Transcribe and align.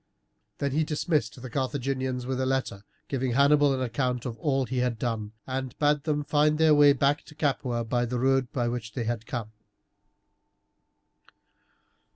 Then 0.57 0.71
he 0.71 0.83
dismissed 0.83 1.39
the 1.39 1.49
Carthaginians, 1.51 2.25
with 2.25 2.41
a 2.41 2.45
letter 2.47 2.83
giving 3.07 3.33
Hannibal 3.33 3.71
an 3.71 3.81
account 3.83 4.25
of 4.25 4.35
all 4.39 4.65
he 4.65 4.79
had 4.79 4.97
done, 4.97 5.33
and 5.45 5.77
bade 5.77 6.05
them 6.05 6.23
find 6.23 6.57
their 6.57 6.73
way 6.73 6.91
back 6.91 7.21
to 7.25 7.35
Capua 7.35 7.83
by 7.83 8.05
the 8.07 8.17
road 8.17 8.51
by 8.51 8.67
which 8.67 8.93
they 8.93 9.03
had 9.03 9.27
come. 9.27 9.51